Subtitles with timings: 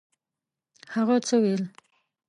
[0.93, 1.63] هغه څه ویل؟